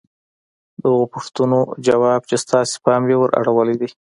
د 0.79 0.81
هغو 0.91 1.03
پوښتنو 1.13 1.59
ځواب 1.85 2.21
چې 2.29 2.35
ستاسې 2.43 2.75
پام 2.85 3.03
يې 3.09 3.15
ور 3.19 3.31
اړولی 3.39 3.75
دی. 3.81 3.89